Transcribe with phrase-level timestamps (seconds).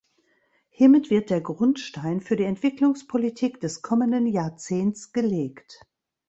[0.69, 5.79] Hiermit wird der Grundstein für die Entwicklungspolitik des kommenden Jahrzehnts gelegt.